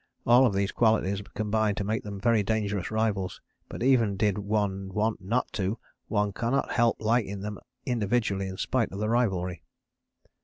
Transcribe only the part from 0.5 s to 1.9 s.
qualities combine to